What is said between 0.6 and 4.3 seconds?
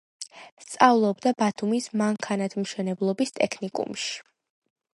სწავლობდა ბათუმის მანქანათმშენებლობის ტექნიკუმში.